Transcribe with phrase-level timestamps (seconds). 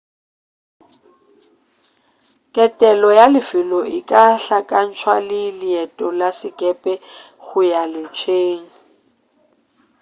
[2.55, 6.93] ketelo ya lefelo e ka hlakantšwa le leeto la sekepe
[7.45, 8.65] go ya letsheng